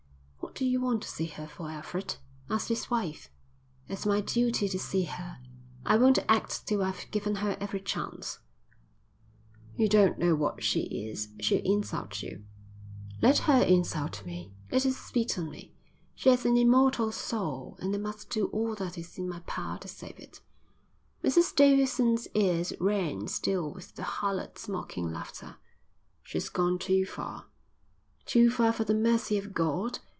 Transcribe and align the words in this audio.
"What 0.43 0.55
do 0.55 0.65
you 0.65 0.81
want 0.81 1.01
to 1.03 1.07
see 1.09 1.27
her 1.27 1.47
for, 1.47 1.69
Alfred?" 1.71 2.17
asked 2.49 2.67
his 2.67 2.91
wife. 2.91 3.29
"It's 3.87 4.05
my 4.05 4.19
duty 4.19 4.67
to 4.67 4.77
see 4.77 5.05
her. 5.05 5.39
I 5.85 5.95
won't 5.97 6.19
act 6.27 6.67
till 6.67 6.83
I've 6.83 7.09
given 7.09 7.35
her 7.35 7.57
every 7.61 7.79
chance." 7.79 8.39
"You 9.77 9.87
don't 9.87 10.19
know 10.19 10.35
what 10.35 10.61
she 10.61 10.81
is. 11.09 11.29
She'll 11.39 11.63
insult 11.63 12.21
you." 12.21 12.43
"Let 13.21 13.39
her 13.49 13.63
insult 13.63 14.25
me. 14.25 14.53
Let 14.69 14.83
her 14.83 14.91
spit 14.91 15.39
on 15.39 15.49
me. 15.49 15.73
She 16.15 16.27
has 16.29 16.45
an 16.45 16.57
immortal 16.57 17.13
soul, 17.13 17.77
and 17.79 17.95
I 17.95 17.97
must 17.97 18.29
do 18.29 18.47
all 18.47 18.75
that 18.75 18.97
is 18.97 19.17
in 19.17 19.29
my 19.29 19.39
power 19.47 19.77
to 19.79 19.87
save 19.87 20.19
it." 20.19 20.41
Mrs 21.23 21.55
Davidson's 21.55 22.27
ears 22.35 22.73
rang 22.79 23.29
still 23.29 23.73
with 23.73 23.95
the 23.95 24.03
harlot's 24.03 24.67
mocking 24.67 25.13
laughter. 25.13 25.55
"She's 26.23 26.49
gone 26.49 26.77
too 26.77 27.05
far." 27.05 27.45
"Too 28.25 28.49
far 28.51 28.73
for 28.73 28.83
the 28.83 28.93
mercy 28.93 29.37
of 29.37 29.53
God?" 29.53 29.99